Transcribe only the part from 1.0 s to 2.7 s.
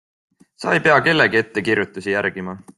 kellegi ettekirjutusi järgima.